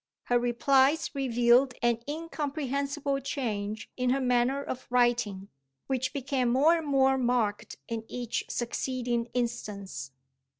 [0.23, 5.49] Her replies revealed an incomprehensible change in her manner of writing,
[5.85, 10.09] which became more and more marked in each succeeding instance.